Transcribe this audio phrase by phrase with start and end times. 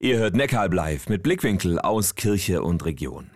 [0.00, 3.30] Ihr hört Neckaralb live mit Blickwinkel aus Kirche und Region.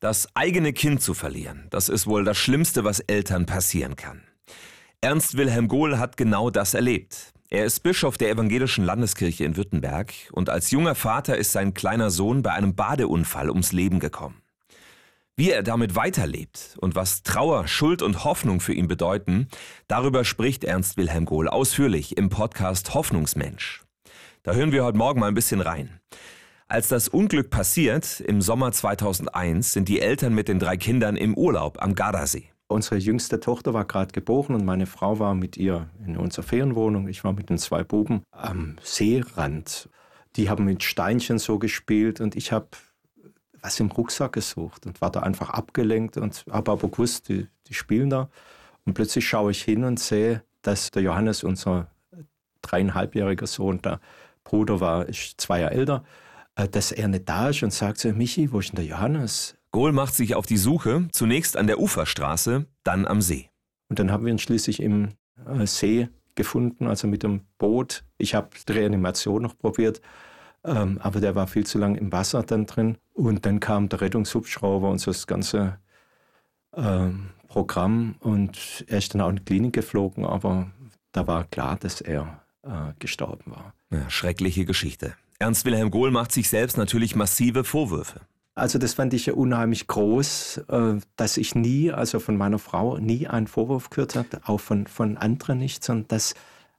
[0.00, 4.24] Das eigene Kind zu verlieren, das ist wohl das Schlimmste, was Eltern passieren kann.
[5.00, 7.32] Ernst Wilhelm Gohl hat genau das erlebt.
[7.50, 12.10] Er ist Bischof der Evangelischen Landeskirche in Württemberg und als junger Vater ist sein kleiner
[12.10, 14.42] Sohn bei einem Badeunfall ums Leben gekommen.
[15.36, 19.46] Wie er damit weiterlebt und was Trauer, Schuld und Hoffnung für ihn bedeuten,
[19.86, 23.84] darüber spricht Ernst Wilhelm Gohl ausführlich im Podcast Hoffnungsmensch.
[24.44, 26.00] Da hören wir heute Morgen mal ein bisschen rein.
[26.66, 31.36] Als das Unglück passiert, im Sommer 2001, sind die Eltern mit den drei Kindern im
[31.36, 32.50] Urlaub am Gardasee.
[32.66, 37.06] Unsere jüngste Tochter war gerade geboren und meine Frau war mit ihr in unserer Ferienwohnung.
[37.06, 39.88] Ich war mit den zwei Buben am Seerand.
[40.34, 42.66] Die haben mit Steinchen so gespielt und ich habe
[43.60, 47.74] was im Rucksack gesucht und war da einfach abgelenkt und habe aber gewusst, die, die
[47.74, 48.28] spielen da.
[48.86, 51.92] Und plötzlich schaue ich hin und sehe, dass der Johannes, unser
[52.62, 54.00] dreieinhalbjähriger Sohn, da
[54.44, 56.04] Bruder war ist zwei Jahre älter,
[56.56, 59.56] äh, dass er nicht da ist und sagt so, Michi, wo ist denn der Johannes?
[59.70, 63.48] Gohl macht sich auf die Suche, zunächst an der Uferstraße, dann am See.
[63.88, 65.08] Und dann haben wir ihn schließlich im
[65.46, 68.04] äh, See gefunden, also mit dem Boot.
[68.18, 70.00] Ich habe die Reanimation noch probiert,
[70.64, 72.98] ähm, aber der war viel zu lang im Wasser dann drin.
[73.14, 75.78] Und dann kam der Rettungshubschrauber und so das ganze
[76.74, 78.16] ähm, Programm.
[78.20, 80.70] Und er ist dann auch in die Klinik geflogen, aber
[81.12, 83.74] da war klar, dass er äh, gestorben war.
[83.90, 85.14] Ja, schreckliche Geschichte.
[85.38, 88.20] Ernst Wilhelm Gohl macht sich selbst natürlich massive Vorwürfe.
[88.54, 92.98] Also das fand ich ja unheimlich groß, äh, dass ich nie, also von meiner Frau,
[92.98, 96.34] nie einen Vorwurf gehört habe, auch von, von anderen nicht, sondern dass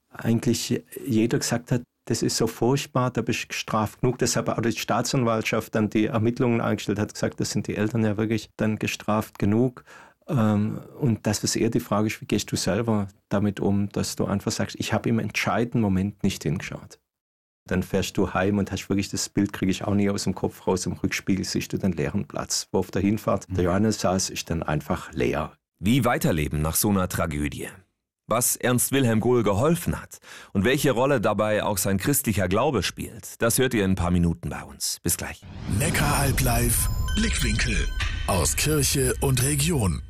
[0.09, 4.19] eigentlich jeder gesagt hat, das ist so furchtbar, da bist du gestraft genug.
[4.19, 8.17] Deshalb auch die Staatsanwaltschaft dann die Ermittlungen eingestellt hat, gesagt, das sind die Eltern ja
[8.17, 9.83] wirklich dann gestraft genug.
[10.27, 14.15] Ähm, und das ist eher die Frage ist, wie gehst du selber damit um, dass
[14.15, 16.99] du einfach sagst, ich habe im entscheidenden Moment nicht hingeschaut.
[17.65, 20.35] Dann fährst du heim und hast wirklich das Bild, kriege ich auch nie aus dem
[20.35, 20.85] Kopf raus.
[20.85, 22.67] Im Rückspiegel siehst du den leeren Platz.
[22.71, 23.65] Wo auf der Hinfahrt der mhm.
[23.65, 25.53] Johannes saß, ist dann einfach leer.
[25.79, 27.69] Wie weiterleben nach so einer Tragödie?
[28.27, 30.19] Was Ernst Wilhelm Gohl geholfen hat
[30.53, 34.11] und welche Rolle dabei auch sein christlicher Glaube spielt, das hört ihr in ein paar
[34.11, 34.99] Minuten bei uns.
[35.03, 35.41] Bis gleich.
[35.77, 37.75] Neckaralb live, Blickwinkel
[38.27, 40.01] aus Kirche und Region.